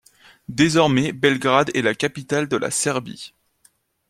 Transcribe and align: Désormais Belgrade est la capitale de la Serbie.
Désormais 0.49 1.11
Belgrade 1.13 1.69
est 1.75 1.83
la 1.83 1.93
capitale 1.93 2.47
de 2.47 2.57
la 2.57 2.71
Serbie. 2.71 3.35